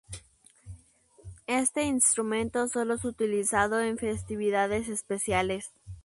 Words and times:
Este 1.45 1.83
instrumento 1.83 2.67
solo 2.67 2.95
es 2.95 3.05
utilizado 3.05 3.79
en 3.81 3.99
festividades 3.99 4.89
especiales. 4.89 5.69